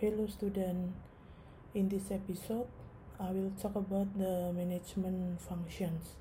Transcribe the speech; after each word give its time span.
Hello 0.00 0.24
student. 0.24 0.96
In 1.76 1.92
this 1.92 2.08
episode, 2.08 2.64
I 3.20 3.36
will 3.36 3.52
talk 3.60 3.76
about 3.76 4.08
the 4.16 4.48
management 4.48 5.44
functions. 5.44 6.16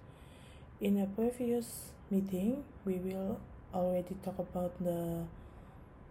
In 0.84 1.00
a 1.00 1.08
previous 1.08 1.96
meeting, 2.12 2.66
we 2.84 3.00
will 3.00 3.40
already 3.74 4.20
talk 4.20 4.36
about 4.38 4.76
the 4.84 5.24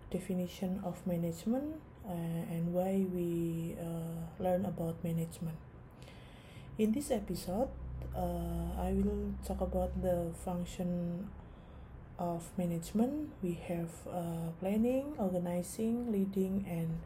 definition 0.09 0.81
of 0.83 0.97
management 1.07 1.77
uh, 2.09 2.49
and 2.49 2.73
why 2.73 3.05
we 3.13 3.77
uh, 3.77 4.17
learn 4.43 4.65
about 4.65 5.05
management. 5.05 5.61
In 6.79 6.93
this 6.93 7.11
episode, 7.11 7.69
uh, 8.17 8.81
I 8.81 8.97
will 8.97 9.37
talk 9.45 9.61
about 9.61 9.93
the 10.01 10.33
function 10.43 11.29
of 12.19 12.49
management. 12.57 13.29
We 13.43 13.61
have 13.69 13.93
uh, 14.09 14.57
planning, 14.59 15.13
organizing, 15.19 16.11
leading, 16.11 16.65
and 16.65 16.97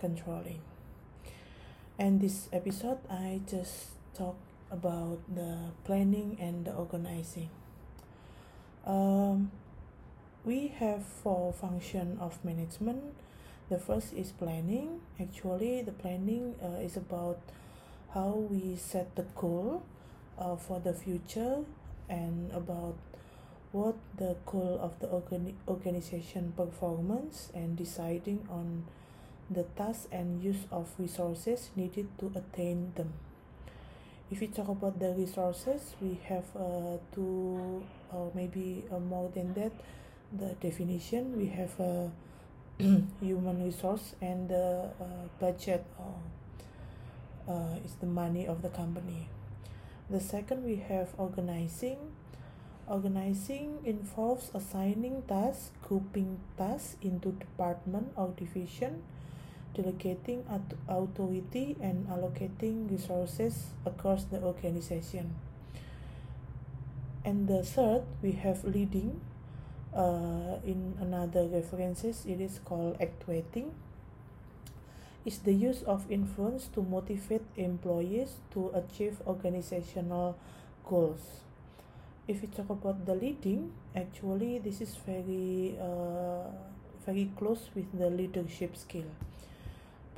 controlling. 0.00 0.60
And 1.98 2.20
this 2.20 2.48
episode, 2.52 2.98
I 3.10 3.42
just 3.46 3.92
talk 4.16 4.36
about 4.70 5.20
the 5.28 5.76
planning 5.84 6.38
and 6.40 6.64
the 6.64 6.72
organizing. 6.72 7.50
Um, 8.86 9.52
we 10.44 10.68
have 10.68 11.04
four 11.04 11.52
function 11.52 12.16
of 12.18 12.42
management. 12.42 13.12
The 13.68 13.78
first 13.78 14.14
is 14.14 14.32
planning. 14.32 15.00
Actually, 15.20 15.82
the 15.82 15.92
planning 15.92 16.54
uh, 16.64 16.80
is 16.80 16.96
about 16.96 17.38
how 18.14 18.30
we 18.50 18.76
set 18.76 19.14
the 19.14 19.26
goal 19.36 19.82
uh, 20.38 20.56
for 20.56 20.80
the 20.80 20.94
future 20.94 21.64
and 22.08 22.50
about 22.52 22.96
what 23.72 23.94
the 24.16 24.34
goal 24.46 24.80
of 24.82 24.98
the 24.98 25.06
organi- 25.06 25.54
organization 25.68 26.52
performance 26.56 27.52
and 27.54 27.76
deciding 27.76 28.48
on 28.50 28.84
the 29.50 29.64
task 29.76 30.06
and 30.12 30.42
use 30.42 30.64
of 30.70 30.88
resources 30.98 31.70
needed 31.74 32.06
to 32.18 32.32
attain 32.36 32.92
them. 32.94 33.12
If 34.30 34.40
we 34.40 34.46
talk 34.46 34.68
about 34.68 35.00
the 35.00 35.10
resources, 35.12 35.94
we 36.00 36.20
have 36.28 36.44
uh, 36.54 36.98
two 37.12 37.82
or 38.12 38.30
maybe 38.32 38.84
uh, 38.92 39.00
more 39.00 39.28
than 39.34 39.52
that. 39.54 39.72
The 40.32 40.54
definition 40.62 41.36
we 41.36 41.48
have 41.48 41.74
a 41.80 42.10
human 43.20 43.64
resource 43.64 44.14
and 44.22 44.48
the 44.48 44.90
uh, 45.00 45.04
budget 45.40 45.84
or 45.98 46.14
uh, 47.48 47.76
is 47.84 47.94
the 48.00 48.06
money 48.06 48.46
of 48.46 48.62
the 48.62 48.68
company. 48.68 49.28
The 50.08 50.20
second 50.20 50.64
we 50.64 50.76
have 50.76 51.08
organizing. 51.18 51.98
Organizing 52.86 53.78
involves 53.84 54.50
assigning 54.54 55.22
tasks, 55.28 55.70
grouping 55.82 56.38
tasks 56.56 56.96
into 57.02 57.30
department 57.32 58.12
or 58.16 58.34
division, 58.36 59.02
delegating 59.74 60.44
authority 60.88 61.76
and 61.80 62.06
allocating 62.08 62.90
resources 62.90 63.66
across 63.86 64.24
the 64.24 64.40
organization. 64.42 65.34
And 67.24 67.48
the 67.48 67.62
third, 67.62 68.02
we 68.22 68.32
have 68.32 68.64
leading. 68.64 69.20
Uh, 69.92 70.62
in 70.64 70.94
another 71.00 71.48
references, 71.48 72.24
it 72.24 72.40
is 72.40 72.60
called 72.64 72.96
actuating. 73.00 73.72
Is 75.24 75.38
the 75.40 75.52
use 75.52 75.82
of 75.82 76.10
influence 76.10 76.68
to 76.74 76.82
motivate 76.82 77.42
employees 77.56 78.36
to 78.52 78.70
achieve 78.72 79.20
organizational 79.26 80.38
goals. 80.88 81.42
If 82.28 82.40
we 82.40 82.48
talk 82.48 82.70
about 82.70 83.04
the 83.04 83.14
leading, 83.14 83.72
actually 83.94 84.60
this 84.60 84.80
is 84.80 84.96
very 85.04 85.76
uh, 85.76 86.48
very 87.04 87.28
close 87.36 87.68
with 87.74 87.90
the 87.98 88.08
leadership 88.08 88.76
skill 88.76 89.10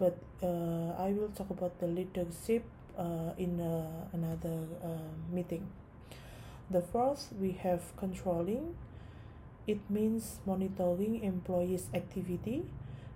but 0.03 0.19
uh, 0.43 0.99
I 0.99 1.15
will 1.15 1.31
talk 1.31 1.51
about 1.51 1.79
the 1.79 1.87
leadership 1.87 2.65
uh, 2.99 3.39
in 3.39 3.61
uh, 3.61 3.87
another 4.13 4.67
uh, 4.83 4.99
meeting. 5.31 5.69
The 6.69 6.83
first, 6.83 7.29
we 7.39 7.53
have 7.63 7.95
controlling. 7.97 8.75
It 9.69 9.79
means 9.89 10.41
monitoring 10.45 11.23
employees' 11.23 11.87
activity, 11.95 12.65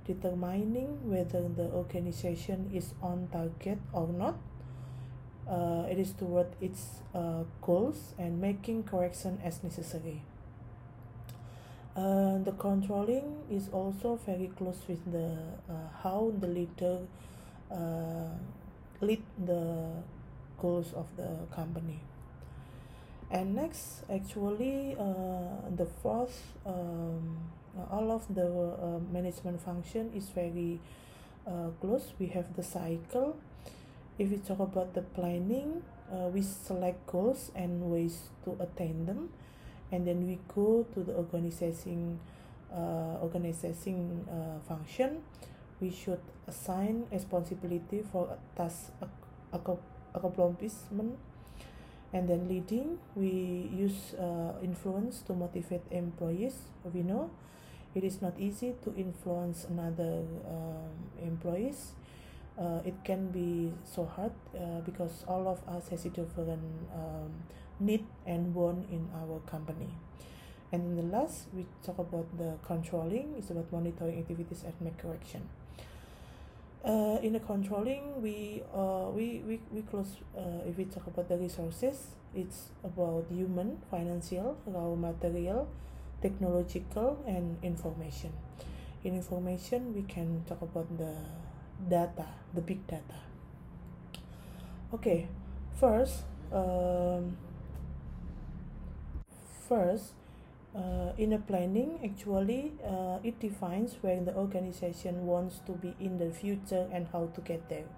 determining 0.06 1.10
whether 1.10 1.42
the 1.48 1.66
organization 1.74 2.70
is 2.72 2.94
on 3.02 3.26
target 3.32 3.78
or 3.92 4.06
not. 4.06 4.38
Uh, 5.50 5.90
it 5.90 5.98
is 5.98 6.12
toward 6.12 6.54
its 6.60 7.02
uh, 7.14 7.42
goals 7.62 8.14
and 8.16 8.40
making 8.40 8.84
correction 8.84 9.40
as 9.42 9.64
necessary. 9.64 10.22
Uh, 11.96 12.36
the 12.44 12.52
controlling 12.52 13.40
is 13.50 13.70
also 13.72 14.20
very 14.26 14.52
close 14.58 14.76
with 14.86 15.00
the 15.10 15.32
uh, 15.64 15.72
how 16.02 16.30
the 16.40 16.46
leader 16.46 17.00
uh, 17.72 18.36
lead 19.00 19.22
the 19.46 19.96
goals 20.60 20.92
of 20.92 21.06
the 21.16 21.26
company. 21.54 21.98
And 23.30 23.54
next 23.54 24.04
actually 24.12 24.94
uh, 25.00 25.72
the 25.74 25.86
fourth 25.86 26.52
um, 26.66 27.38
all 27.90 28.12
of 28.12 28.28
the 28.28 28.44
uh, 28.44 29.00
management 29.10 29.62
function 29.62 30.12
is 30.14 30.28
very 30.28 30.78
uh, 31.46 31.70
close. 31.80 32.12
We 32.18 32.26
have 32.26 32.54
the 32.56 32.62
cycle. 32.62 33.38
If 34.18 34.28
we 34.28 34.36
talk 34.36 34.60
about 34.60 34.92
the 34.92 35.02
planning 35.02 35.82
we 36.32 36.42
select 36.42 37.06
goals 37.06 37.50
and 37.56 37.90
ways 37.90 38.28
to 38.44 38.54
attain 38.60 39.06
them 39.06 39.30
and 39.92 40.06
then 40.06 40.26
we 40.26 40.38
go 40.54 40.86
to 40.94 41.02
the 41.02 41.12
organizing 41.12 42.18
uh, 42.72 43.22
organizing 43.22 44.26
uh, 44.28 44.58
function. 44.66 45.22
We 45.80 45.90
should 45.90 46.20
assign 46.46 47.06
responsibility 47.12 48.02
for 48.10 48.36
task 48.56 48.90
accomplishment. 50.14 51.18
And 52.12 52.28
then 52.28 52.48
leading 52.48 52.98
we 53.14 53.68
use 53.72 54.14
uh, 54.14 54.54
influence 54.62 55.20
to 55.26 55.34
motivate 55.34 55.82
employees. 55.90 56.54
We 56.94 57.02
know 57.02 57.30
it 57.94 58.04
is 58.04 58.22
not 58.22 58.38
easy 58.38 58.74
to 58.84 58.94
influence 58.94 59.66
another 59.68 60.24
um, 60.48 60.92
employees. 61.20 61.92
Uh, 62.58 62.80
it 62.86 62.94
can 63.04 63.28
be 63.32 63.72
so 63.84 64.06
hard 64.06 64.32
uh, 64.54 64.80
because 64.80 65.24
all 65.28 65.46
of 65.46 65.60
us 65.68 65.88
has 65.88 66.06
a 66.06 66.10
different 66.10 66.62
um, 66.94 67.32
need 67.80 68.04
and 68.26 68.54
want 68.54 68.88
in 68.90 69.08
our 69.14 69.40
company. 69.40 69.90
And 70.72 70.82
in 70.82 70.96
the 70.96 71.16
last 71.16 71.46
we 71.54 71.66
talk 71.84 71.98
about 71.98 72.26
the 72.36 72.54
controlling 72.66 73.34
it's 73.38 73.50
about 73.50 73.70
monitoring 73.72 74.18
activities 74.18 74.64
and 74.64 74.74
make 74.80 74.98
correction. 74.98 75.48
Uh, 76.84 77.18
in 77.22 77.32
the 77.32 77.40
controlling 77.40 78.20
we 78.22 78.62
uh, 78.74 79.10
we, 79.10 79.42
we, 79.46 79.60
we 79.72 79.82
close 79.82 80.16
uh, 80.36 80.66
if 80.66 80.76
we 80.76 80.84
talk 80.84 81.06
about 81.06 81.28
the 81.28 81.36
resources 81.36 82.08
it's 82.34 82.70
about 82.84 83.24
human 83.30 83.78
financial 83.90 84.56
raw 84.66 84.94
material 84.94 85.68
technological 86.20 87.22
and 87.26 87.56
information. 87.62 88.32
In 89.04 89.14
information 89.14 89.94
we 89.94 90.02
can 90.02 90.44
talk 90.48 90.62
about 90.62 90.86
the 90.98 91.14
data 91.88 92.26
the 92.54 92.60
big 92.60 92.86
data. 92.86 93.20
Okay 94.92 95.28
first 95.78 96.24
um, 96.52 97.36
first 99.68 100.12
uh, 100.74 101.12
in 101.16 101.32
a 101.32 101.38
planning 101.38 101.98
actually 102.04 102.72
uh, 102.84 103.18
it 103.22 103.40
defines 103.40 103.96
where 104.00 104.20
the 104.20 104.34
organization 104.34 105.26
wants 105.26 105.60
to 105.66 105.72
be 105.72 105.94
in 106.00 106.18
the 106.18 106.30
future 106.30 106.86
and 106.92 107.06
how 107.12 107.26
to 107.34 107.40
get 107.40 107.68
there. 107.68 107.88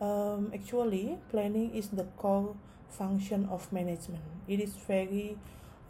Um, 0.00 0.52
actually 0.54 1.18
planning 1.30 1.74
is 1.74 1.88
the 1.88 2.04
core 2.16 2.54
function 2.88 3.48
of 3.50 3.70
management. 3.72 4.22
It 4.46 4.60
is 4.60 4.74
very 4.86 5.36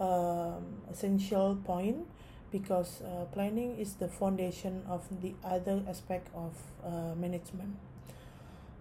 um, 0.00 0.82
essential 0.90 1.56
point 1.56 2.06
because 2.50 3.02
uh, 3.02 3.26
planning 3.26 3.78
is 3.78 3.94
the 3.94 4.08
foundation 4.08 4.82
of 4.88 5.06
the 5.20 5.34
other 5.44 5.82
aspect 5.86 6.28
of 6.34 6.54
uh, 6.84 7.14
management 7.14 7.76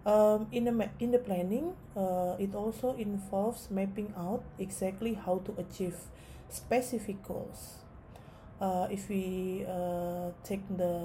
um, 0.08 0.48
in 0.52 0.64
the 0.64 0.90
in 1.00 1.12
the 1.12 1.20
planning 1.20 1.76
uh, 1.96 2.40
it 2.40 2.56
also 2.56 2.96
involves 2.96 3.70
mapping 3.70 4.14
out 4.16 4.42
exactly 4.58 5.14
how 5.14 5.40
to 5.44 5.54
achieve 5.60 5.96
specific 6.50 7.22
goals. 7.28 7.84
Uh, 8.60 8.88
if 8.90 9.10
we 9.10 9.66
uh, 9.70 10.32
take 10.44 10.64
the 10.78 10.98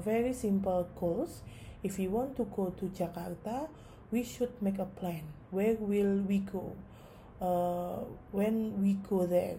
very 0.00 0.32
simple 0.32 0.88
goals 0.98 1.42
if 1.82 1.98
we 1.98 2.08
want 2.08 2.34
to 2.36 2.44
go 2.56 2.70
to 2.78 2.86
Jakarta 2.86 3.68
we 4.10 4.22
should 4.22 4.54
make 4.62 4.78
a 4.78 4.86
plan. 4.86 5.22
Where 5.50 5.74
will 5.74 6.22
we 6.22 6.38
go? 6.38 6.76
Uh, 7.42 8.04
when 8.32 8.80
we 8.82 8.94
go 8.94 9.26
there? 9.26 9.56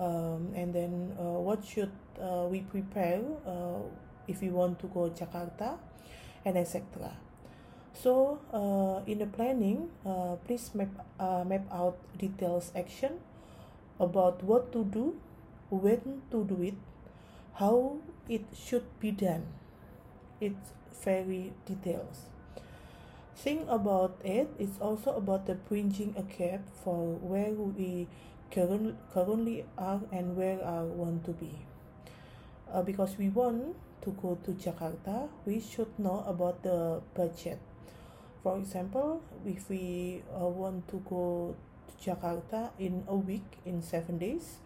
Um, 0.00 0.52
and 0.54 0.74
then 0.74 1.14
uh, 1.18 1.38
what 1.38 1.64
should 1.64 1.92
uh, 2.20 2.46
we 2.50 2.60
prepare 2.62 3.22
uh, 3.46 3.86
if 4.26 4.40
we 4.40 4.50
want 4.50 4.80
to 4.80 4.86
go 4.88 5.08
Jakarta? 5.10 5.78
And 6.44 6.58
etc 6.58 7.14
so 8.02 8.38
uh, 8.52 9.00
in 9.10 9.18
the 9.18 9.26
planning 9.26 9.88
uh, 10.04 10.36
please 10.46 10.70
map, 10.74 10.88
uh, 11.18 11.44
map 11.44 11.64
out 11.72 11.96
details 12.18 12.72
action 12.76 13.18
about 13.98 14.42
what 14.44 14.72
to 14.72 14.84
do 14.84 15.16
when 15.70 16.22
to 16.30 16.44
do 16.44 16.62
it 16.62 16.74
how 17.54 17.96
it 18.28 18.44
should 18.54 18.84
be 19.00 19.10
done 19.10 19.46
it's 20.40 20.72
very 21.04 21.52
details. 21.64 22.26
Think 23.36 23.68
about 23.68 24.16
it, 24.24 24.48
it's 24.58 24.80
also 24.80 25.12
about 25.14 25.46
the 25.46 25.54
bridging 25.54 26.14
a 26.16 26.22
gap 26.22 26.60
for 26.82 27.14
where 27.20 27.52
we 27.52 28.08
current, 28.50 28.96
currently 29.12 29.64
are 29.76 30.00
and 30.10 30.36
where 30.36 30.64
I 30.64 30.82
want 30.82 31.24
to 31.26 31.32
be. 31.32 31.52
Uh, 32.72 32.82
because 32.82 33.16
we 33.18 33.28
want 33.28 33.76
to 34.02 34.10
go 34.22 34.38
to 34.44 34.52
Jakarta, 34.52 35.28
we 35.44 35.60
should 35.60 35.98
know 35.98 36.24
about 36.26 36.62
the 36.62 37.02
budget. 37.14 37.60
For 38.46 38.58
example, 38.58 39.22
if 39.44 39.68
we 39.68 40.22
uh, 40.30 40.46
want 40.46 40.86
to 40.94 41.02
go 41.10 41.56
to 41.90 41.94
Jakarta 41.98 42.70
in 42.78 43.02
a 43.10 43.16
week, 43.18 43.42
in 43.66 43.82
seven 43.82 44.18
days, 44.22 44.62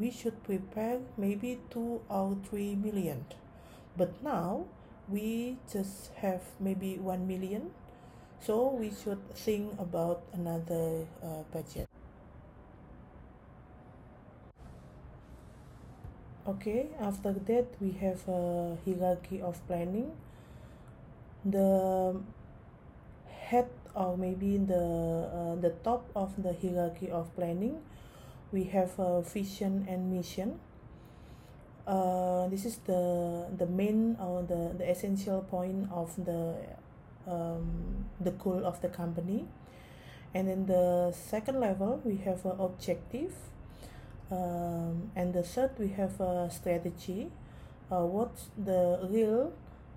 we 0.00 0.10
should 0.10 0.42
prepare 0.44 1.04
maybe 1.18 1.60
two 1.68 2.00
or 2.08 2.38
three 2.48 2.72
million. 2.74 3.26
But 3.98 4.24
now 4.24 4.64
we 5.12 5.58
just 5.70 6.08
have 6.24 6.40
maybe 6.58 6.96
one 6.96 7.28
million, 7.28 7.68
so 8.40 8.72
we 8.72 8.88
should 8.88 9.20
think 9.36 9.76
about 9.76 10.24
another 10.32 11.04
uh, 11.20 11.44
budget. 11.52 11.84
okay 16.48 16.88
after 16.98 17.36
that 17.44 17.68
we 17.76 17.92
have 18.00 18.24
a 18.26 18.72
hierarchy 18.80 19.36
of 19.44 19.60
planning 19.68 20.08
the 21.44 22.16
head 23.48 23.68
or 23.94 24.16
maybe 24.16 24.58
the 24.58 24.84
uh, 25.32 25.54
the 25.56 25.70
top 25.82 26.04
of 26.14 26.36
the 26.42 26.52
hierarchy 26.52 27.10
of 27.10 27.34
planning 27.34 27.80
we 28.52 28.64
have 28.64 28.98
a 28.98 29.22
vision 29.22 29.86
and 29.88 30.12
mission. 30.12 30.58
Uh, 31.86 32.48
this 32.48 32.64
is 32.64 32.78
the 32.84 33.46
the 33.56 33.66
main 33.66 34.16
or 34.20 34.42
the 34.42 34.76
the 34.76 34.88
essential 34.88 35.40
point 35.42 35.88
of 35.92 36.12
the 36.24 36.56
um, 37.26 38.04
the 38.20 38.30
goal 38.32 38.64
of 38.64 38.80
the 38.80 38.88
company. 38.88 39.46
And 40.34 40.48
then 40.48 40.66
the 40.66 41.12
second 41.12 41.60
level 41.60 42.00
we 42.04 42.16
have 42.24 42.44
an 42.44 42.60
objective. 42.60 43.32
Um, 44.30 45.10
and 45.16 45.32
the 45.32 45.42
third 45.42 45.72
we 45.78 45.88
have 45.96 46.20
a 46.20 46.50
strategy. 46.52 47.32
Uh, 47.90 48.04
what's 48.04 48.48
the 48.56 49.00
real 49.08 49.52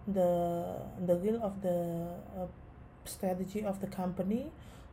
the 0.08 0.80
the 1.06 1.16
real 1.20 1.44
of 1.44 1.62
the 1.62 2.08
uh, 2.40 2.48
strategy 3.06 3.64
of 3.64 3.82
the 3.82 3.88
company 3.88 4.52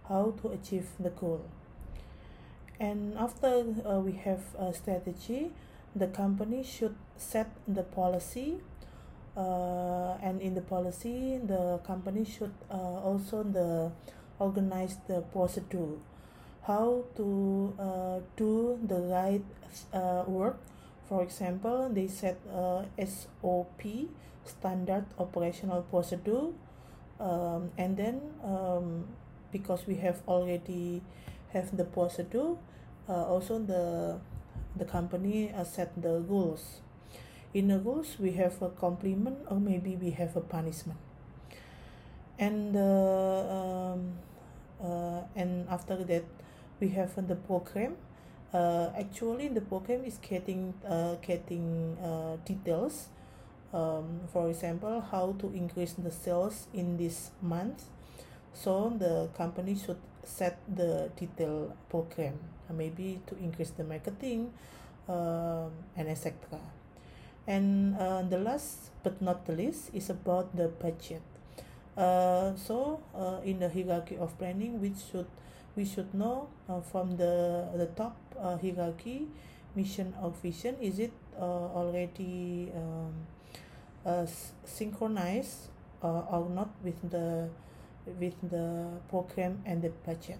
how 0.08 0.34
to 0.42 0.48
achieve 0.48 0.88
the 0.98 1.10
goal. 1.10 1.44
And 2.80 3.18
after 3.18 3.64
uh, 3.84 4.00
we 4.00 4.12
have 4.12 4.42
a 4.58 4.72
strategy 4.72 5.50
the 5.94 6.06
company 6.06 6.62
should 6.62 6.94
set 7.16 7.50
the 7.66 7.82
policy 7.82 8.60
uh, 9.36 10.14
and 10.22 10.40
in 10.40 10.54
the 10.54 10.60
policy 10.60 11.38
the 11.38 11.78
company 11.84 12.24
should 12.24 12.54
uh, 12.70 12.74
also 12.74 13.42
the 13.42 13.90
organize 14.38 14.96
the 15.08 15.20
procedure 15.32 15.98
how 16.62 17.04
to 17.16 17.74
uh, 17.78 18.20
do 18.36 18.78
the 18.86 19.00
right 19.08 19.44
uh, 19.92 20.22
work. 20.26 20.58
For 21.08 21.22
example 21.22 21.88
they 21.88 22.06
set 22.06 22.38
uh, 22.52 22.84
SOP 23.00 23.82
standard 24.44 25.06
operational 25.18 25.82
procedure 25.82 26.52
um, 27.20 27.70
and 27.76 27.96
then 27.96 28.20
um, 28.44 29.04
because 29.52 29.86
we 29.86 29.96
have 29.96 30.22
already 30.28 31.02
have 31.52 31.76
the 31.76 31.84
procedure 31.84 32.54
uh, 33.08 33.24
also 33.24 33.58
the 33.58 34.18
the 34.76 34.84
company 34.84 35.52
uh, 35.52 35.64
set 35.64 35.90
the 36.00 36.20
rules. 36.20 36.80
In 37.54 37.68
the 37.68 37.78
rules 37.78 38.16
we 38.18 38.32
have 38.32 38.60
a 38.62 38.68
compliment 38.68 39.38
or 39.50 39.58
maybe 39.58 39.96
we 39.96 40.10
have 40.10 40.36
a 40.36 40.40
punishment. 40.40 40.98
And 42.38 42.76
uh, 42.76 42.82
um, 43.50 44.12
uh, 44.82 45.22
and 45.34 45.68
after 45.68 45.96
that 46.04 46.24
we 46.80 46.90
have 46.90 47.16
the 47.26 47.34
program. 47.34 47.96
Uh, 48.52 48.90
actually 48.98 49.48
the 49.48 49.60
program 49.60 50.04
is 50.04 50.18
getting 50.18 50.72
uh, 50.86 51.16
getting 51.16 51.98
uh, 52.00 52.36
details 52.46 53.08
um, 53.72 54.20
for 54.32 54.48
example 54.48 55.00
how 55.10 55.34
to 55.38 55.52
increase 55.52 55.92
the 55.92 56.10
sales 56.10 56.66
in 56.72 56.96
this 56.96 57.30
month. 57.42 57.84
So 58.54 58.92
the 58.98 59.28
company 59.36 59.76
should 59.76 60.00
set 60.24 60.58
the 60.68 61.10
detailed 61.16 61.72
program 61.88 62.38
uh, 62.68 62.72
maybe 62.72 63.20
to 63.26 63.36
increase 63.38 63.70
the 63.70 63.84
marketing 63.84 64.52
um, 65.08 65.70
and 65.96 66.08
etc 66.08 66.60
and 67.48 67.96
uh, 67.96 68.20
the 68.22 68.38
last 68.38 68.92
but 69.02 69.20
not 69.24 69.46
the 69.46 69.56
least 69.56 69.88
is 69.94 70.10
about 70.10 70.54
the 70.54 70.68
budget. 70.68 71.24
Uh, 71.96 72.54
so 72.54 73.00
uh, 73.16 73.40
in 73.42 73.58
the 73.58 73.68
hierarchy 73.68 74.16
of 74.20 74.36
planning 74.38 74.78
we 74.78 74.92
should 74.94 75.26
we 75.74 75.84
should 75.84 76.12
know 76.14 76.46
uh, 76.68 76.78
from 76.78 77.16
the 77.16 77.66
the 77.74 77.88
top 77.96 78.14
uh, 78.38 78.54
hierarchy 78.60 79.26
mission 79.74 80.14
or 80.22 80.30
vision 80.30 80.76
is 80.78 81.00
it 81.00 81.10
already 81.40 82.70
um, 82.74 83.14
uh, 84.08 84.26
synchronized 84.64 85.68
uh, 86.02 86.32
or 86.32 86.48
not 86.48 86.70
with 86.82 86.98
the 87.10 87.48
with 88.18 88.34
the 88.50 88.86
program 89.10 89.60
and 89.66 89.82
the 89.82 89.90
budget 90.06 90.38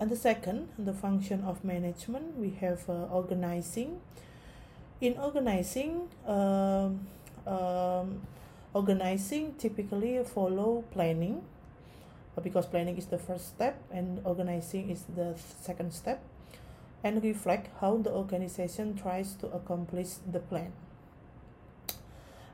and 0.00 0.10
the 0.10 0.16
second 0.16 0.68
the 0.78 0.94
function 0.94 1.44
of 1.44 1.62
management 1.62 2.36
we 2.38 2.50
have 2.60 2.88
uh, 2.88 3.04
organizing 3.12 4.00
in 5.00 5.12
organizing 5.18 6.08
um, 6.26 7.06
um, 7.46 8.22
organizing 8.72 9.54
typically 9.58 10.24
follow 10.24 10.82
planning 10.90 11.42
because 12.42 12.66
planning 12.66 12.96
is 12.96 13.06
the 13.06 13.18
first 13.18 13.48
step 13.48 13.80
and 13.92 14.20
organizing 14.24 14.90
is 14.90 15.04
the 15.14 15.36
second 15.60 15.92
step 15.92 16.22
and 17.04 17.22
reflect 17.22 17.68
how 17.80 17.96
the 17.98 18.10
organization 18.10 18.96
tries 18.96 19.34
to 19.34 19.46
accomplish 19.48 20.14
the 20.32 20.40
plan. 20.40 20.72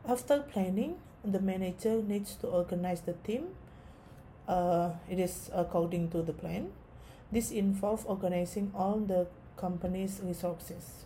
After 0.07 0.41
planning, 0.41 0.97
the 1.25 1.41
manager 1.41 2.03
needs 2.03 2.35
to 2.37 2.49
organize 2.49 3.03
the 3.03 3.13
team. 3.13 3.49
Uh, 4.49 4.91
it 5.09 5.19
is 5.19 5.51
according 5.55 6.11
to 6.11 6.23
the 6.23 6.33
plan. 6.33 6.73
This 7.31 7.51
involves 7.51 8.05
organizing 8.07 8.73
all 8.75 8.99
the 8.99 9.27
company's 9.57 10.21
resources. 10.23 11.05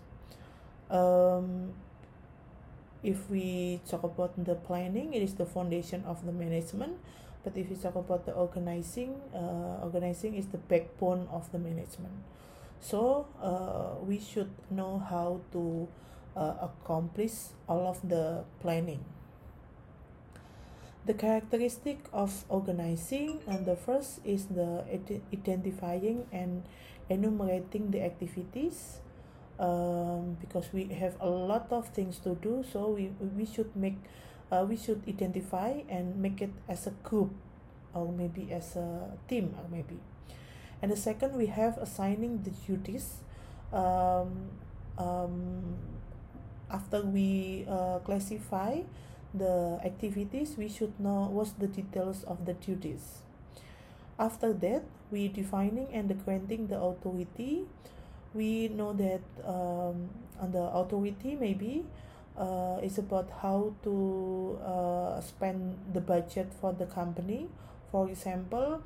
Um, 0.90 1.74
if 3.02 3.28
we 3.28 3.80
talk 3.88 4.04
about 4.04 4.32
the 4.42 4.54
planning, 4.54 5.12
it 5.12 5.22
is 5.22 5.34
the 5.34 5.44
foundation 5.44 6.04
of 6.06 6.24
the 6.24 6.32
management 6.32 6.96
but 7.44 7.56
if 7.56 7.68
you 7.70 7.76
talk 7.76 7.94
about 7.94 8.24
the 8.24 8.32
organizing 8.32 9.20
uh, 9.34 9.84
organizing 9.84 10.34
is 10.34 10.46
the 10.46 10.58
backbone 10.58 11.28
of 11.30 11.52
the 11.52 11.58
management 11.58 12.14
so 12.80 13.28
uh, 13.40 14.02
we 14.02 14.18
should 14.18 14.50
know 14.70 14.98
how 14.98 15.40
to 15.52 15.86
uh, 16.36 16.54
accomplish 16.60 17.54
all 17.68 17.86
of 17.86 18.00
the 18.06 18.44
planning. 18.60 19.04
The 21.06 21.14
characteristic 21.14 22.00
of 22.12 22.44
organizing 22.48 23.40
and 23.46 23.66
the 23.66 23.76
first 23.76 24.20
is 24.24 24.46
the 24.46 24.84
identifying 25.32 26.26
and 26.32 26.64
enumerating 27.10 27.90
the 27.90 28.02
activities 28.02 29.00
um, 29.58 30.38
because 30.40 30.72
we 30.72 30.84
have 30.94 31.16
a 31.20 31.28
lot 31.28 31.68
of 31.70 31.88
things 31.88 32.18
to 32.20 32.34
do 32.36 32.64
so 32.72 32.88
we, 32.88 33.12
we 33.36 33.44
should 33.44 33.76
make 33.76 33.98
uh, 34.50 34.64
we 34.68 34.76
should 34.76 35.02
identify 35.08 35.82
and 35.88 36.16
make 36.16 36.40
it 36.40 36.50
as 36.68 36.86
a 36.86 36.90
group 37.02 37.30
or 37.92 38.10
maybe 38.10 38.52
as 38.52 38.76
a 38.76 39.12
team 39.28 39.54
or 39.58 39.68
maybe. 39.70 39.98
And 40.82 40.90
the 40.90 40.96
second 40.96 41.36
we 41.36 41.46
have 41.46 41.78
assigning 41.78 42.42
the 42.42 42.50
duties 42.50 43.24
um, 43.72 44.50
um, 44.98 45.76
after 46.70 47.02
we 47.02 47.66
uh, 47.68 47.98
classify 48.00 48.80
the 49.34 49.80
activities 49.84 50.54
we 50.56 50.68
should 50.68 50.98
know 51.00 51.28
what's 51.30 51.52
the 51.52 51.66
details 51.66 52.22
of 52.24 52.46
the 52.46 52.54
duties. 52.54 53.22
After 54.18 54.52
that 54.52 54.84
we 55.10 55.28
defining 55.28 55.88
and 55.92 56.10
granting 56.24 56.66
the 56.68 56.80
authority. 56.80 57.66
We 58.34 58.68
know 58.68 58.92
that 58.94 59.22
um, 59.46 60.10
the 60.50 60.62
authority 60.74 61.36
maybe 61.38 61.84
uh, 62.36 62.78
is 62.82 62.98
about 62.98 63.30
how 63.42 63.74
to 63.84 64.58
uh, 64.64 65.20
spend 65.20 65.78
the 65.92 66.00
budget 66.00 66.50
for 66.60 66.72
the 66.72 66.86
company. 66.86 67.46
For 67.92 68.08
example 68.08 68.82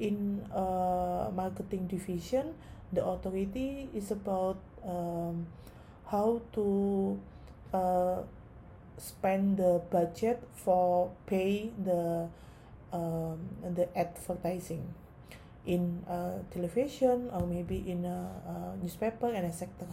in 0.00 0.42
uh, 0.52 1.30
marketing 1.34 1.86
division 1.86 2.54
the 2.92 3.04
authority 3.04 3.88
is 3.94 4.10
about 4.10 4.58
um, 4.84 5.46
how 6.12 6.44
to 6.52 7.18
uh, 7.72 8.20
spend 9.00 9.56
the 9.56 9.80
budget 9.88 10.44
for 10.52 11.10
pay 11.24 11.72
the 11.80 12.28
um, 12.92 13.40
the 13.64 13.88
advertising 13.96 14.84
in 15.64 16.04
uh, 16.04 16.36
television 16.52 17.32
or 17.32 17.46
maybe 17.48 17.80
in 17.88 18.04
a, 18.04 18.28
a 18.44 18.76
newspaper 18.76 19.32
and 19.32 19.46
etc 19.46 19.88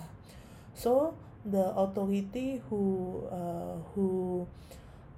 so 0.75 1.15
the 1.45 1.71
authority 1.79 2.61
who 2.69 3.23
uh, 3.31 3.79
who 3.95 4.45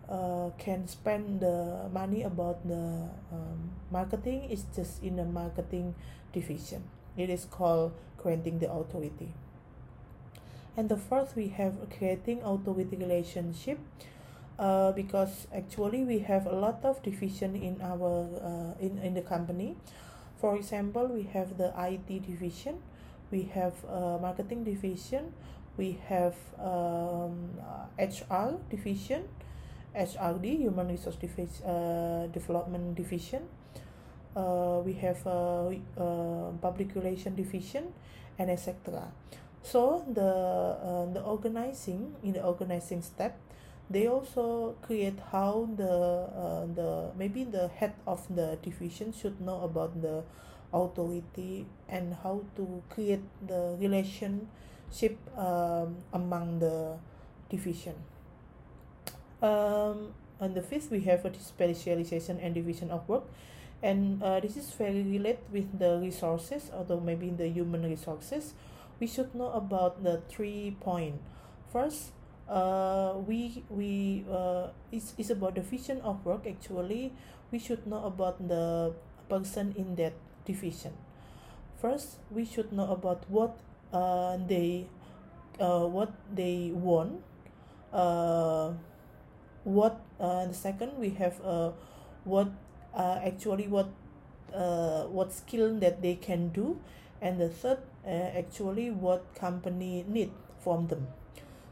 uh, 0.08 0.52
can 0.60 0.88
spend 0.88 1.40
the 1.40 1.90
money 1.92 2.22
about 2.22 2.62
the 2.68 3.10
um, 3.34 3.72
marketing 3.90 4.46
is 4.52 4.66
just 4.76 5.02
in 5.02 5.16
the 5.16 5.26
marketing 5.26 5.96
division. 6.34 6.84
It 7.18 7.30
is 7.30 7.46
called 7.46 7.94
granting 8.18 8.60
the 8.60 8.72
authority 8.72 9.34
and 10.78 10.90
the 10.90 10.98
fourth 10.98 11.36
we 11.36 11.48
have 11.50 11.74
creating 11.98 12.42
authority 12.44 12.96
relationship 12.96 13.80
uh, 14.60 14.92
because 14.92 15.48
actually 15.54 16.04
we 16.04 16.20
have 16.20 16.46
a 16.46 16.52
lot 16.56 16.80
of 16.84 17.02
division 17.04 17.56
in 17.56 17.82
our 17.82 18.28
uh, 18.42 18.74
in, 18.86 18.98
in 19.00 19.14
the 19.14 19.22
company. 19.22 19.76
For 20.40 20.56
example 20.56 21.08
we 21.08 21.24
have 21.34 21.58
the 21.58 21.74
IT 21.78 22.26
division 22.26 22.80
we 23.32 23.44
have 23.54 23.74
a 23.86 24.18
marketing 24.22 24.64
division 24.64 25.34
we 25.78 26.00
have 26.08 26.36
um, 26.60 27.52
HR 27.98 28.58
division 28.70 29.24
HRD 29.96 30.58
Human 30.60 30.88
Resource 30.88 31.16
Divi- 31.18 31.48
uh, 31.66 32.28
Development 32.28 32.96
Division 32.96 33.44
uh, 34.36 34.82
we 34.86 34.94
have 34.94 35.26
a, 35.26 35.78
a 35.98 36.54
public 36.62 36.96
relation 36.96 37.36
division 37.36 37.94
and 38.40 38.50
etc 38.50 39.12
so 39.64 40.04
the 40.10 40.22
uh, 40.22 41.06
the 41.14 41.22
organizing 41.22 42.16
in 42.24 42.34
the 42.34 42.44
organizing 42.44 43.02
step 43.02 43.38
they 43.92 44.08
also 44.08 44.76
create 44.82 45.20
how 45.32 45.68
the 45.76 45.92
uh, 46.32 46.66
the 46.74 47.12
maybe 47.18 47.44
the 47.44 47.68
head 47.68 47.94
of 48.08 48.24
the 48.34 48.58
division 48.64 49.12
should 49.12 49.40
know 49.42 49.62
about 49.62 50.02
the 50.02 50.24
authority 50.74 51.68
and 51.90 52.16
how 52.24 52.42
to 52.56 52.82
create 52.90 53.24
the 53.46 53.76
relationship 53.80 55.20
um, 55.36 55.98
among 56.14 56.60
the 56.60 56.96
division. 57.50 57.96
Um, 59.42 60.16
and 60.40 60.56
the 60.56 60.62
fifth 60.62 60.90
we 60.90 61.02
have 61.02 61.26
a 61.26 61.34
specialization 61.38 62.40
and 62.40 62.56
division 62.56 62.90
of 62.92 63.08
work. 63.10 63.28
And 63.84 64.24
uh, 64.24 64.40
this 64.40 64.56
is 64.56 64.72
very 64.72 65.04
related 65.04 65.44
with 65.52 65.80
the 65.80 65.98
resources 66.00 66.70
although 66.72 67.02
maybe 67.02 67.32
the 67.32 67.50
human 67.50 67.84
resources 67.84 68.54
we 69.02 69.08
should 69.10 69.34
know 69.34 69.50
about 69.52 70.06
the 70.06 70.22
three 70.30 70.78
point. 70.80 71.18
First 71.74 72.14
uh, 72.48 73.18
we 73.26 73.66
we 73.74 74.24
uh, 74.30 74.70
it's, 74.94 75.16
it's 75.18 75.32
about 75.34 75.56
the 75.58 75.66
vision 75.66 76.02
of 76.06 76.24
work. 76.26 76.46
Actually 76.46 77.12
we 77.52 77.60
should 77.60 77.88
know 77.88 78.06
about 78.06 78.38
the 78.48 78.94
person 79.30 79.74
in 79.78 79.96
that 79.98 80.14
division. 80.46 80.94
First 81.82 82.22
we 82.30 82.46
should 82.46 82.72
know 82.72 82.92
about 82.92 83.26
what 83.30 83.58
uh, 83.92 84.38
they 84.48 84.88
uh, 85.60 85.86
what 85.88 86.14
they 86.34 86.72
want. 86.74 87.24
Uh, 87.94 88.74
what 89.64 90.02
uh, 90.20 90.46
the 90.48 90.54
second 90.54 90.98
we 90.98 91.12
have 91.12 91.40
uh, 91.46 91.72
what 92.24 92.50
uh, 92.96 93.20
actually 93.24 93.68
what 93.68 93.90
uh, 94.54 95.04
what 95.06 95.34
skill 95.34 95.78
that 95.80 96.02
they 96.02 96.16
can 96.16 96.50
do. 96.50 96.80
And 97.22 97.40
the 97.40 97.50
third 97.50 97.80
uh, 98.06 98.10
actually 98.10 98.92
what 98.92 99.24
company 99.36 100.06
need 100.08 100.32
from 100.64 100.88
them. 100.88 101.08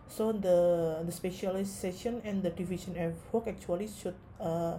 So 0.08 0.32
the 0.32 1.04
the 1.06 1.12
specialization 1.12 2.22
and 2.26 2.42
the 2.42 2.50
division 2.50 2.98
of 2.98 3.14
work 3.32 3.48
actually 3.48 3.88
should 3.88 4.18
uh, 4.40 4.78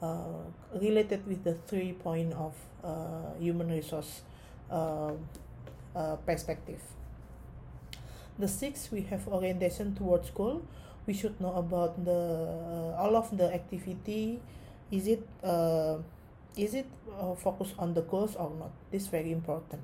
uh, 0.00 0.44
related 0.74 1.26
with 1.26 1.42
the 1.44 1.54
three 1.66 1.92
point 1.92 2.32
of 2.34 2.54
uh, 2.84 3.34
human 3.38 3.68
resource 3.70 4.22
uh, 4.70 5.12
uh, 5.96 6.16
perspective. 6.22 6.80
The 8.38 8.46
six 8.46 8.90
we 8.92 9.02
have 9.10 9.26
orientation 9.26 9.94
towards 9.96 10.30
goal 10.30 10.62
we 11.08 11.14
should 11.14 11.40
know 11.40 11.54
about 11.56 12.04
the 12.04 12.20
uh, 12.20 13.02
all 13.02 13.16
of 13.16 13.32
the 13.36 13.48
activity. 13.52 14.38
Is 14.92 15.08
it 15.08 15.24
uh, 15.42 15.98
is 16.54 16.74
it 16.74 16.86
uh, 17.18 17.34
focused 17.34 17.74
on 17.78 17.94
the 17.94 18.02
goals 18.02 18.36
or 18.36 18.52
not? 18.60 18.70
This 18.92 19.08
very 19.08 19.32
important 19.32 19.82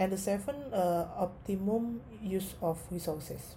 and 0.00 0.10
the 0.10 0.16
seven 0.16 0.56
uh, 0.72 1.04
optimum 1.12 2.00
use 2.24 2.56
of 2.64 2.80
resources. 2.90 3.54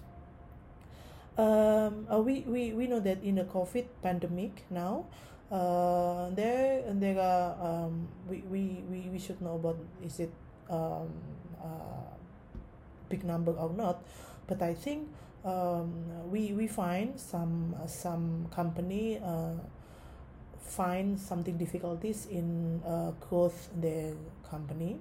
Um, 1.40 2.06
uh, 2.12 2.20
we, 2.20 2.44
we, 2.46 2.72
we 2.72 2.86
know 2.86 3.00
that 3.00 3.24
in 3.24 3.36
the 3.36 3.44
COVID 3.44 3.86
pandemic 4.02 4.62
now, 4.70 5.06
uh, 5.50 6.28
there 6.30 6.84
there 6.92 7.18
are 7.18 7.56
um, 7.58 8.08
we, 8.28 8.44
we, 8.44 8.84
we, 8.90 9.08
we 9.08 9.18
should 9.18 9.40
know 9.40 9.56
about 9.56 9.78
is 10.04 10.20
it 10.20 10.32
um, 10.68 11.08
uh, 11.58 12.12
big 13.08 13.24
number 13.24 13.52
or 13.52 13.72
not, 13.72 14.04
but 14.46 14.60
I 14.60 14.74
think 14.74 15.08
um, 15.44 16.30
we 16.30 16.52
we 16.52 16.68
find 16.68 17.18
some 17.18 17.74
some 17.86 18.46
company 18.54 19.18
uh, 19.18 19.56
find 20.60 21.18
something 21.18 21.56
difficulties 21.56 22.26
in 22.26 22.82
uh, 22.86 23.12
growth 23.28 23.70
their 23.80 24.12
company 24.48 25.00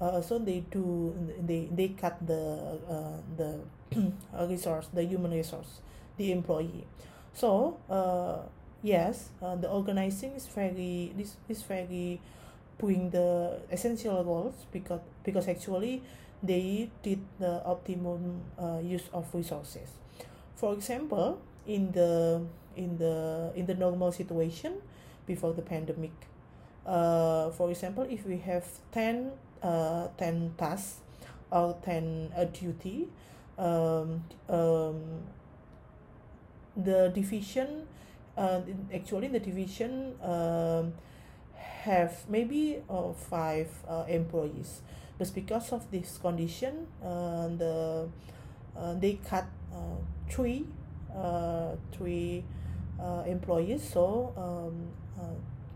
uh, 0.00 0.20
so 0.20 0.38
they 0.38 0.60
do 0.70 1.14
they 1.44 1.68
they 1.74 1.88
cut 1.88 2.16
the 2.26 2.78
uh, 2.88 3.18
the 3.36 3.60
resource 4.48 4.88
the 4.92 5.02
human 5.04 5.30
resource 5.32 5.80
the 6.16 6.32
employee. 6.32 6.86
So 7.32 7.78
uh, 7.90 8.46
yes 8.82 9.30
uh, 9.42 9.56
the 9.56 9.68
organizing 9.68 10.32
is 10.32 10.46
very 10.46 11.12
this 11.16 11.36
is 11.48 11.62
very 11.62 12.20
putting 12.78 13.10
the 13.10 13.58
essential 13.70 14.22
roles 14.22 14.66
because 14.70 15.00
because 15.24 15.48
actually 15.48 16.02
they 16.42 16.90
did 17.02 17.18
the 17.38 17.62
optimum 17.66 18.42
uh, 18.58 18.78
use 18.78 19.10
of 19.12 19.26
resources. 19.34 19.90
For 20.54 20.74
example 20.74 21.38
in 21.66 21.92
the 21.92 22.42
in 22.76 22.98
the 22.98 23.50
in 23.54 23.66
the 23.66 23.74
normal 23.74 24.12
situation 24.12 24.78
before 25.26 25.52
the 25.52 25.62
pandemic 25.62 26.14
uh, 26.86 27.50
for 27.50 27.70
example 27.70 28.06
if 28.08 28.24
we 28.24 28.38
have 28.38 28.64
10 28.92 29.30
uh, 29.62 30.08
10 30.18 30.54
tasks 30.58 31.00
or 31.50 31.76
10 31.84 32.32
uh, 32.36 32.44
duty. 32.44 33.08
Um, 33.58 34.24
um, 34.48 35.22
the 36.76 37.10
division 37.12 37.86
uh, 38.36 38.60
actually 38.94 39.26
the 39.28 39.40
division 39.40 40.14
um, 40.22 40.92
have 41.82 42.24
maybe 42.28 42.78
uh, 42.88 43.12
five 43.12 43.68
uh, 43.88 44.04
employees. 44.08 44.82
But 45.18 45.34
because 45.34 45.72
of 45.72 45.90
this 45.90 46.18
condition 46.18 46.86
uh, 47.02 47.48
the 47.48 48.08
uh, 48.76 48.94
they 48.94 49.18
cut 49.28 49.46
uh, 49.74 49.98
three 50.30 50.66
uh, 51.14 51.74
three 51.92 52.44
uh, 53.00 53.24
employees. 53.26 53.82
So 53.82 54.32
um, 54.36 54.86
uh, 55.18 55.34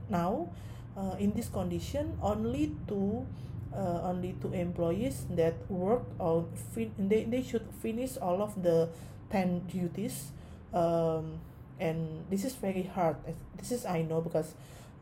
now 0.09 0.49
uh, 0.97 1.17
in 1.19 1.33
this 1.33 1.49
condition 1.49 2.19
only 2.23 2.73
two 2.87 3.27
uh, 3.75 4.01
only 4.05 4.35
two 4.41 4.53
employees 4.53 5.27
that 5.31 5.55
work 5.71 6.03
on 6.19 6.47
fin- 6.75 6.95
they, 6.99 7.25
they 7.25 7.43
should 7.43 7.67
finish 7.81 8.17
all 8.17 8.43
of 8.43 8.63
the 8.63 8.89
10 9.31 9.61
duties 9.69 10.33
um, 10.75 11.41
and 11.81 12.25
this 12.31 12.45
is 12.45 12.55
very 12.55 12.83
hard. 12.83 13.17
This 13.57 13.73
is 13.73 13.87
i 13.87 14.03
know 14.03 14.21
because 14.21 14.55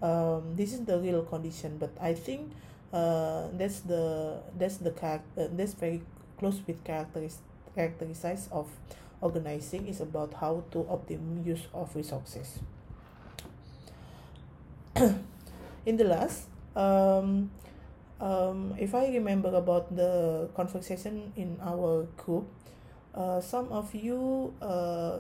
um, 0.02 0.54
this 0.56 0.72
is 0.72 0.84
the 0.84 0.98
real 0.98 1.22
condition 1.22 1.76
but 1.78 1.90
i 2.00 2.14
think 2.14 2.52
uh, 2.92 3.48
that's 3.54 3.80
the 3.80 4.40
that's 4.58 4.78
the 4.78 4.90
character 4.90 5.42
uh, 5.42 5.48
that's 5.52 5.74
very 5.74 6.02
close 6.38 6.60
with 6.66 6.82
characteris- 6.84 7.44
characteristics 7.74 8.48
of 8.50 8.66
organizing 9.20 9.86
is 9.86 10.00
about 10.00 10.34
how 10.34 10.64
to 10.72 10.86
optimum 10.88 11.42
use 11.44 11.66
of 11.74 11.94
resources. 11.94 12.58
In 15.86 15.96
the 15.96 16.04
last 16.04 16.48
um, 16.74 17.50
um, 18.20 18.74
if 18.78 18.94
I 18.94 19.08
remember 19.08 19.54
about 19.54 19.94
the 19.96 20.48
conversation 20.54 21.32
in 21.36 21.58
our 21.62 22.04
group, 22.16 22.46
uh, 23.14 23.40
some 23.40 23.72
of 23.72 23.94
you 23.94 24.54
uh, 24.62 25.18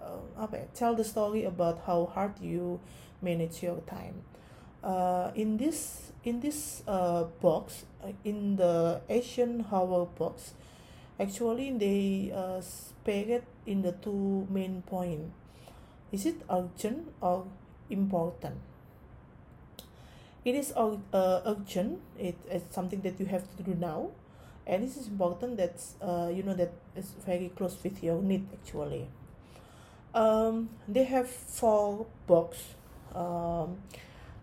uh, 0.00 0.46
tell 0.74 0.94
the 0.94 1.04
story 1.04 1.44
about 1.44 1.82
how 1.86 2.06
hard 2.06 2.38
you 2.40 2.80
manage 3.22 3.62
your 3.62 3.80
time. 3.88 4.22
Uh, 4.82 5.32
in 5.34 5.56
this 5.56 6.12
in 6.24 6.40
this 6.40 6.82
uh, 6.86 7.24
box, 7.40 7.84
uh, 8.04 8.12
in 8.24 8.56
the 8.56 9.00
Eisenhower 9.10 10.06
box, 10.06 10.54
actually 11.18 11.72
they 11.72 12.30
uh, 12.32 12.60
spare 12.60 13.40
it 13.42 13.44
in 13.66 13.82
the 13.82 13.92
two 13.92 14.46
main 14.50 14.82
point. 14.82 15.32
Is 16.12 16.26
it 16.26 16.36
urgent 16.48 17.08
or 17.20 17.46
important? 17.90 18.67
It 20.48 20.54
is 20.54 20.72
uh, 20.72 20.96
urgent. 21.44 22.00
It, 22.18 22.36
it's 22.50 22.74
something 22.74 23.02
that 23.02 23.20
you 23.20 23.26
have 23.26 23.44
to 23.56 23.62
do 23.62 23.74
now. 23.74 24.10
And 24.66 24.82
this 24.82 24.96
is 24.96 25.08
important 25.08 25.56
that's 25.58 25.94
uh, 26.00 26.30
you 26.32 26.42
know 26.42 26.54
that 26.54 26.72
is 26.96 27.12
very 27.24 27.50
close 27.56 27.76
with 27.82 28.02
your 28.02 28.20
need 28.22 28.46
actually. 28.52 29.08
Um, 30.14 30.70
they 30.88 31.04
have 31.04 31.28
four 31.28 32.06
box 32.26 32.74
um, 33.14 33.78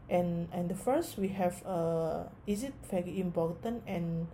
and 0.10 0.48
and 0.52 0.70
the 0.70 0.76
first 0.76 1.18
we 1.18 1.30
have 1.30 1.66
uh, 1.66 2.24
is 2.48 2.64
it 2.64 2.74
very 2.90 3.20
important 3.20 3.82
and 3.88 4.28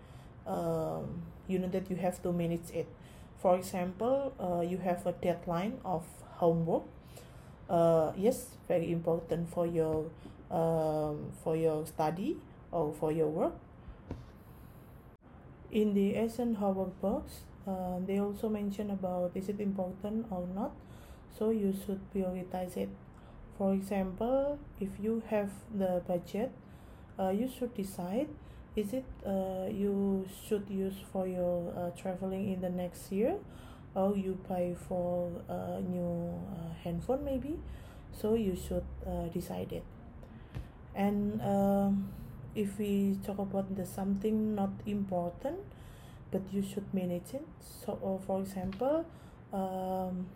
um, 0.48 1.24
you 1.48 1.60
know 1.60 1.68
that 1.70 1.90
you 1.90 1.96
have 1.98 2.22
to 2.24 2.32
manage 2.32 2.72
it. 2.74 2.88
For 3.42 3.56
example 3.56 4.34
uh, 4.40 4.62
you 4.62 4.78
have 4.78 5.06
a 5.08 5.12
deadline 5.12 5.80
of 5.84 6.04
homework. 6.40 6.84
Uh, 7.70 8.12
yes 8.18 8.56
very 8.68 8.92
important 8.92 9.50
for 9.50 9.66
your 9.66 10.06
um, 10.52 11.32
for 11.44 11.56
your 11.56 11.86
study 11.86 12.38
or 12.72 12.94
for 12.94 13.12
your 13.12 13.30
work. 13.30 13.54
In 15.72 15.94
the 15.94 16.18
Eisenhower 16.20 16.92
box 17.02 17.44
uh, 17.68 18.00
they 18.06 18.20
also 18.20 18.50
mention 18.50 18.92
about 18.92 19.32
is 19.36 19.48
it 19.48 19.60
important 19.60 20.28
or 20.30 20.46
not. 20.54 20.72
So 21.38 21.50
you 21.50 21.74
should 21.86 22.02
prioritize 22.14 22.76
it. 22.76 22.90
For 23.58 23.74
example 23.74 24.60
if 24.80 24.90
you 25.02 25.24
have 25.30 25.52
the 25.74 26.02
budget 26.08 26.52
uh, 27.18 27.30
you 27.30 27.48
should 27.48 27.74
decide 27.76 28.28
is 28.76 28.94
it 28.94 29.06
uh, 29.26 29.68
you 29.70 30.26
should 30.48 30.70
use 30.70 30.96
for 31.12 31.28
your 31.28 31.74
uh, 31.76 31.90
traveling 31.92 32.52
in 32.54 32.62
the 32.62 32.70
next 32.70 33.12
year 33.12 33.36
or 33.96 34.16
you 34.16 34.40
pay 34.48 34.74
for 34.88 35.30
a 35.50 35.82
new 35.82 36.34
uh, 36.56 36.74
handphone 36.84 37.24
maybe. 37.24 37.60
So 38.12 38.36
you 38.36 38.58
should 38.58 38.84
uh, 39.08 39.28
decide 39.28 39.72
it 39.72 39.84
and 40.96 41.42
um, 41.42 42.10
if 42.56 42.78
we 42.78 43.18
talk 43.26 43.40
about 43.40 43.76
the 43.76 43.86
something 43.86 44.56
not 44.56 44.72
important 44.86 45.58
but 46.32 46.42
you 46.52 46.62
should 46.62 46.86
manage 46.94 47.34
it. 47.34 47.46
So 47.86 47.94
uh, 48.04 48.26
for 48.26 48.42
example 48.42 49.06
um, 49.54 50.28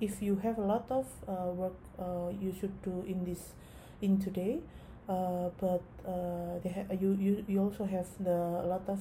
if 0.00 0.20
you 0.22 0.36
have 0.36 0.58
a 0.58 0.62
lot 0.62 0.86
of 0.90 1.06
uh, 1.28 1.50
work 1.52 1.76
uh, 1.98 2.30
you 2.40 2.52
should 2.58 2.82
do 2.82 3.04
in 3.06 3.24
this 3.24 3.52
in 4.02 4.18
today 4.18 4.60
uh, 5.08 5.50
but 5.60 5.82
uh, 6.06 6.58
they 6.62 6.70
ha- 6.70 6.94
you, 7.00 7.16
you 7.20 7.44
you 7.48 7.60
also 7.62 7.84
have 7.84 8.06
the 8.22 8.32
a 8.32 8.66
lot 8.66 8.82
of 8.88 9.00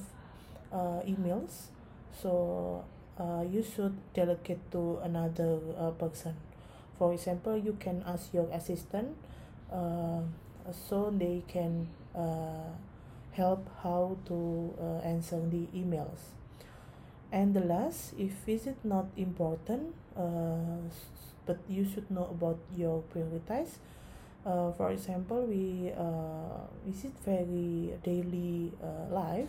uh, 0.71 1.01
emails. 1.07 1.69
So 2.21 2.83
uh, 3.19 3.43
you 3.49 3.63
should 3.63 3.95
delegate 4.13 4.59
to 4.71 4.99
another 5.03 5.59
uh, 5.77 5.91
person. 5.91 6.35
For 6.97 7.13
example 7.13 7.57
you 7.57 7.75
can 7.79 8.03
ask 8.05 8.33
your 8.33 8.47
assistant 8.51 9.15
uh, 9.71 10.21
so 10.71 11.13
they 11.15 11.43
can 11.47 11.87
uh, 12.15 12.71
help 13.33 13.67
how 13.83 14.17
to 14.25 14.73
uh, 14.79 14.99
answer 15.07 15.39
the 15.49 15.67
emails. 15.75 16.31
And 17.31 17.53
the 17.55 17.61
last 17.61 18.13
if 18.17 18.47
is 18.47 18.67
it 18.67 18.77
not 18.83 19.07
important 19.17 19.95
uh, 20.15 20.87
but 21.45 21.57
you 21.67 21.83
should 21.85 22.09
know 22.11 22.25
about 22.31 22.59
your 22.75 23.01
priorities. 23.11 23.79
Uh, 24.45 24.71
for 24.73 24.91
example 24.91 25.45
we 25.45 25.91
uh, 25.97 26.67
is 26.89 27.05
it 27.05 27.13
very 27.25 27.93
daily 28.03 28.71
uh, 28.83 29.07
life 29.13 29.47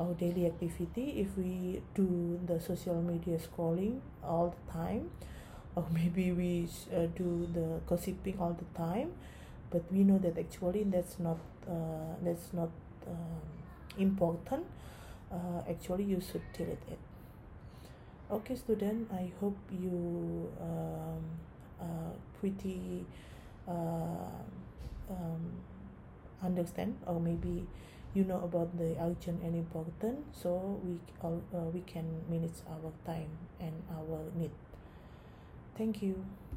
our 0.00 0.12
daily 0.14 0.46
activity 0.46 1.20
if 1.22 1.36
we 1.38 1.80
do 1.94 2.38
the 2.46 2.60
social 2.60 3.00
media 3.02 3.38
scrolling 3.38 4.00
all 4.24 4.54
the 4.54 4.72
time 4.72 5.10
or 5.76 5.84
maybe 5.94 6.32
we 6.32 6.68
uh, 6.94 7.06
do 7.16 7.48
the 7.54 7.80
gossiping 7.86 8.36
all 8.40 8.56
the 8.58 8.66
time 8.78 9.12
but 9.70 9.82
we 9.92 10.04
know 10.04 10.18
that 10.18 10.38
actually 10.38 10.84
that's 10.84 11.18
not 11.18 11.38
uh, 11.68 12.14
that's 12.22 12.52
not 12.52 12.70
um, 13.06 13.42
important. 13.98 14.64
Uh, 15.32 15.62
actually 15.68 16.04
you 16.04 16.20
should 16.20 16.42
delete 16.52 16.82
it. 16.88 16.98
Okay 18.30 18.56
student 18.56 19.06
i 19.12 19.30
hope 19.40 19.56
you 19.70 20.50
um, 20.60 21.22
uh, 21.80 22.10
pretty 22.40 23.06
uh, 23.68 24.42
um, 25.10 25.42
understand 26.42 26.96
or 27.06 27.20
maybe 27.20 27.66
you 28.14 28.24
know 28.24 28.40
about 28.42 28.76
the 28.78 28.96
urgent 29.00 29.42
and 29.42 29.54
important 29.54 30.24
so 30.32 30.80
we 30.82 30.98
all 31.22 31.40
uh, 31.54 31.68
we 31.70 31.80
can 31.82 32.04
manage 32.28 32.58
our 32.70 32.90
time 33.04 33.30
and 33.60 33.74
our 33.90 34.18
need. 34.34 34.50
Thank 35.76 36.02
you 36.02 36.24